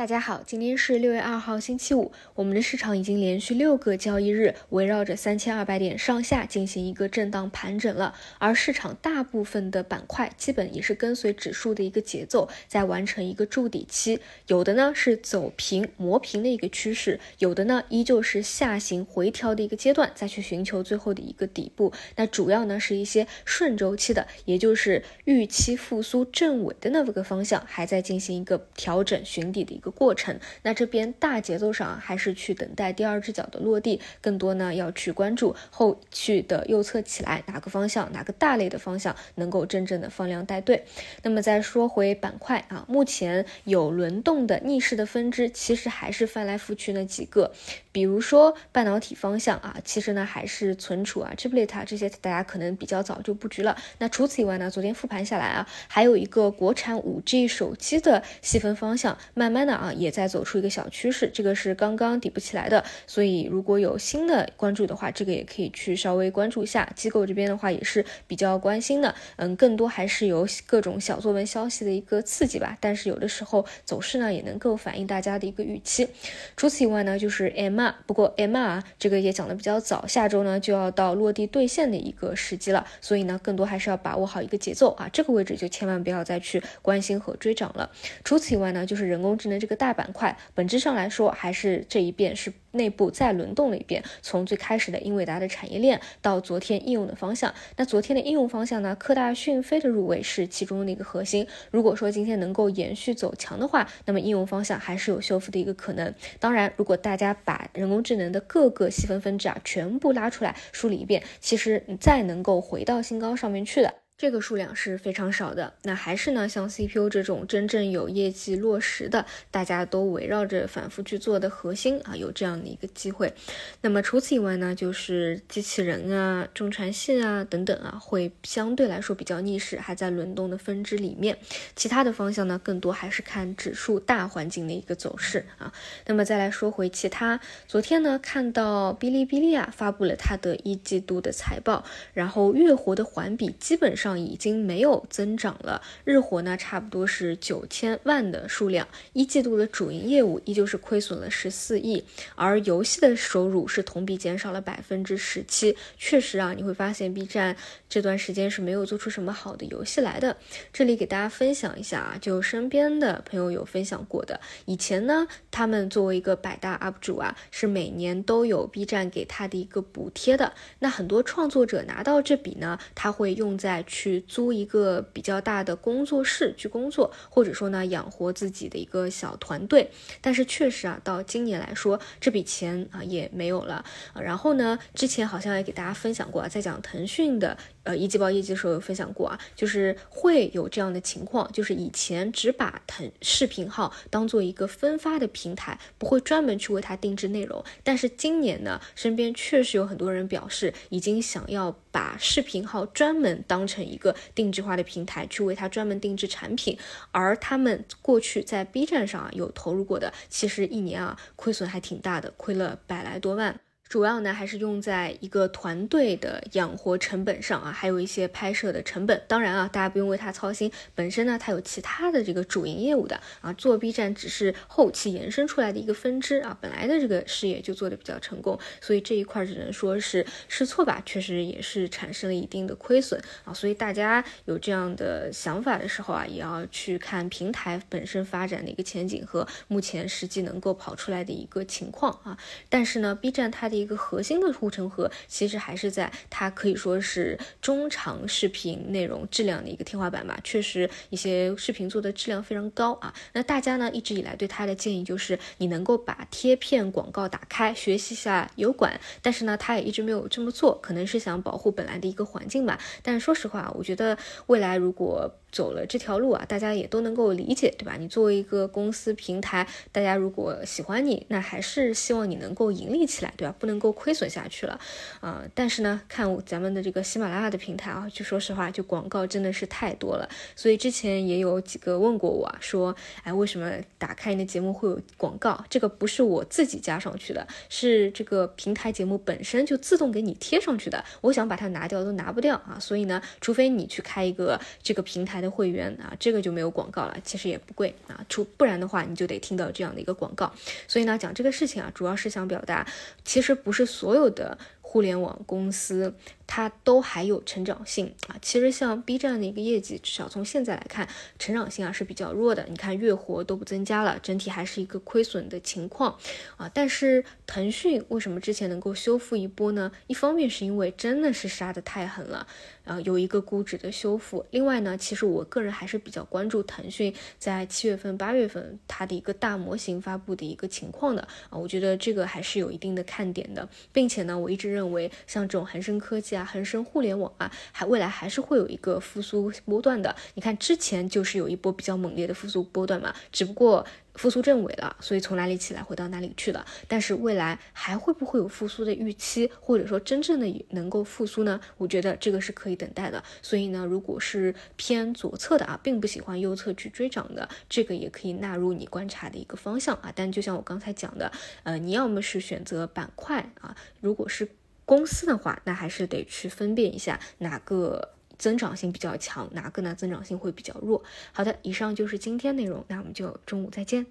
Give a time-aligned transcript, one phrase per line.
[0.00, 2.10] 大家好，今天是六月二号，星期五。
[2.34, 14.18] 我们的市场已经连续六个交易日围绕着三千二百点上下进行一个震荡盘整了，而市场大部分的板块基本也是跟随指数的一个节奏，在完成一个筑底期。
[14.46, 21.92] 有的呢是走平磨平的一个趋势，有的呢依旧是下行回调的一个阶段，再去寻求最后的一个底部。
[22.16, 29.89] 那主要呢是一些顺周期的，也就是预期复苏正尾的那个方向，还在进行一个调整寻底的一个。
[29.90, 40.84] 过程，那这边大节奏上还是去等待第二只脚的落地，更多呢要去关注后续的右侧起来哪个方向，哪个大类的方向能够真正的放量带队。
[41.22, 47.52] 那么再说回板块啊，目前有轮动的逆势的分支，其实还是翻来覆去那几个，
[47.92, 53.76] 比如说半导体方向啊，其实呢还是存储啊、chiplet 啊这些，大家可能比较早就布局了。
[53.98, 59.69] 那除此以外呢，昨天复盘下来啊，还有一个国产五 G 手机的细分方向，慢慢的。
[59.74, 66.90] 啊，也在走出一个小趋势，这个是刚刚底部起来的，所以如果有新的关注的话，这个也可以去稍微关注一下。
[66.96, 72.76] 机构这边的话也是比较关心的，嗯，更多还是有各种小作文消息的一个刺激吧。
[72.80, 76.08] 但是有的时候走势呢也能够反映大家的一个预期。
[76.56, 87.90] 除此以外呢，就是 MR，不过 MR 这个也讲的比较早，下周呢就要到落地兑现的一个时机了，所以呢更多还是要把握好一个节奏啊，这个位置就千万不要再去关心和追涨了。
[88.24, 89.80] 除此以外呢，就是人工智能这个。
[89.80, 94.04] 大板块本质上来说，还是这一遍是内部再轮动了一遍。
[94.20, 97.54] 从最开始的英伟达的产业链，到昨天应用的方向。
[97.76, 98.94] 那昨天的应用方向呢？
[98.94, 101.46] 科大讯飞的入围是其中的一个核心。
[101.70, 106.14] 如果说今天能够延续走强的话，那么应用方向还是有修复的一个可能。
[106.38, 113.94] 当然，如果大家把人工智能的各个细分分支啊全部拉出来梳理一遍，其实你再能够回到新高上面去的。
[114.20, 123.32] 这个数量是非常少的，那还是呢，像 CPU 这种真正有业绩落实的，大家都围绕着反复去做的核心啊，有这样的一个机会。
[123.80, 131.38] 那么除此以外呢，就是机器人啊、中传信啊等等啊，会相对来说比较逆势，还在轮动的分支里面。
[131.74, 135.72] 其他的方向呢，更多还是看指数大环境的一个走势啊。
[136.04, 144.09] 那么再来说回其他，昨天呢，看到哔哩哔哩啊发布了它的一季度的财报，然后月活的环比基本上。
[144.18, 152.02] 已经没有增长了，日活呢差不多是九千万的数量，一季度的主营业务依旧是亏损了十四亿，
[152.36, 155.76] 而游戏的收入是同比减少了百分之十七。
[155.98, 157.56] 确实啊，你会发现 B 站
[157.88, 160.36] 这段时间是没有做出什么好的游戏来的。
[160.72, 170.54] 这里给大家分享一下啊，就身边的朋友有分享过的，以前呢，他们作为一个百大 UP 主啊，是每年都有 B 站给他的一个补贴的。
[170.78, 173.84] 那很多创作者拿到这笔呢，他会用在。
[173.86, 179.90] 去去租一个比较大的工作室去工作，或者说呢养活自己的一个小团队。
[180.22, 183.84] 但是确实啊，到今年来说，这笔钱啊也没有了。
[184.14, 187.58] 然后呢，之前好像也给大家分享过，在讲腾讯的。
[187.82, 197.64] 呃，一季报业绩的时候有分享过啊，就是会有这样的情况，就是以前只把腾视频号当做一个分发的平台，不会专门去为它定制内容。
[197.82, 206.78] 但是今年呢，身边确实有很多人表示，已经想要把视频号专门当成一个定制化的平台，去为他专门定制产品。
[207.10, 213.60] 而他们过去在 B 站上啊有投入过的，其实一年啊亏损还挺大的，亏了百来多万。
[213.90, 219.20] 主要呢还是用在一个团队的养活成本上啊，还有一些拍摄的成本。
[219.26, 233.52] 当然啊，大家不用为它操心，本身呢它有其他的这个主营业务的啊，做 B 站只是后期延伸出来的一个分支啊，本来的这个事业就做的比较成功，所以这一块只能说是试错吧，确实也是产生了一定的亏损啊。
[233.52, 242.38] 所以大家有这样的想法的时候啊，也要去看平台本身发展的一个前景和目前实际能够跑出来的一个情况啊。
[242.68, 250.38] 但是呢，B 站它的一个核心的护城河，其实还是在它可以说是中长视频内容质量的一个天花板吧。
[250.44, 253.12] 确实，一些视频做的质量非常高啊。
[253.32, 259.00] 那大家呢一直以来对它的建议就是，你能够把贴片广告打开，学习一下油管。
[259.22, 262.78] 但是呢，它也一直没有这么做，可能是想保护本来的一个环境吧。
[263.02, 264.16] 但是说实话，我觉得
[264.46, 267.96] 未来如果走了这条路啊，大家也都能够理解，对吧？
[267.98, 273.54] 你作为一个公司平台，大家如果喜欢你，那还是希望你能够盈利起来，对吧？
[273.58, 274.78] 不能够亏损下去了，
[275.20, 275.42] 啊！
[275.54, 280.28] 但是呢，看咱们的这个喜马拉雅的平台啊，就说实话，就广告真的是太多了。
[280.54, 282.94] 所以之前也有几个问过我啊，说，
[283.24, 285.64] 哎，为什么打开你的节目会有广告？
[285.68, 291.04] 这个不是我自己加上去的，是这个平台节目本身就自动给你贴上去的。
[291.22, 292.78] 我想把它拿掉都拿不掉啊！
[292.80, 295.39] 所以呢，除非你去开一个这个平台。
[295.40, 300.52] 的会员啊，这个就没有广告了，其实也不贵啊，除不然的话你就得听到这样的一个广告。
[300.86, 302.86] 所以呢，讲这个事情啊，主要是想表达，
[303.24, 304.58] 其实不是所有的。
[304.82, 306.12] 互联网公司
[306.52, 311.08] 它都还有成长性啊，其实像 B 站的一个业绩，至少从现在来看，
[311.38, 312.66] 成长性啊是比较弱的。
[312.68, 316.18] 你看月活都不增加了，整体还是一个亏损的情况
[316.56, 316.68] 啊。
[316.74, 319.92] 但是腾讯为什么之前能够修复一波呢？
[320.08, 322.44] 一方面是因为真的是杀的太狠了，
[322.84, 324.44] 啊，有一个估值的修复。
[324.50, 334.80] 另外呢，其实我个人还是比较关注腾讯在七月份、八月份它的一个大模型发布的一个情况的啊，我觉得这个还是有一定的看点的，并且呢，我一直认。
[334.90, 340.14] 为像这种恒生科技啊啊、恒生互联网啊，还未来还是会有一个复苏波段的。
[340.34, 346.66] 你看之前就是有一波比较猛烈的复苏波段嘛，只不过复苏正尾了，所以从哪里起来回到哪里去了。
[346.88, 351.60] 但是未来还会不会有复苏的预期，或者说真正的能够复苏呢？
[351.76, 353.22] 我觉得这个是可以等待的。
[353.40, 360.12] 所以呢，如果是偏左侧的啊，并不喜欢右侧去追涨的，这个也可以纳入你观察的一个方向啊。
[360.14, 361.30] 但就像我刚才讲的，
[361.62, 364.48] 呃，你要么是选择板块啊，如果是。
[364.90, 371.00] 公司的话，那还是得去分辨一下哪个增长性比较强，哪个呢增长性会比较弱。
[371.30, 374.04] 好的，以上就是今天内容，那我们就中午再见。